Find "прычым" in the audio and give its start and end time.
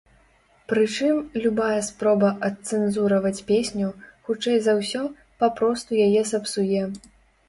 0.71-1.17